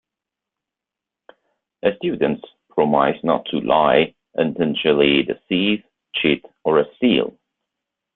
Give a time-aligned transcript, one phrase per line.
[1.97, 5.83] Students promise not to lie, intentionally deceive,
[6.15, 7.37] cheat, or steal.